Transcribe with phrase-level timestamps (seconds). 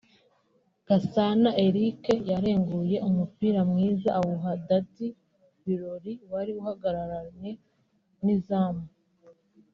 [0.87, 2.01] Gasana Eric
[2.31, 5.07] yarenguye umupira mwiza awuha Daddy
[5.65, 7.51] Birori wari uhagararanye
[8.23, 8.85] n’izamu